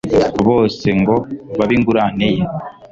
bose, 0.47 0.87
ngo 0.99 1.15
babe 1.57 1.73
ingurane 1.77 2.27
ye 2.35 2.43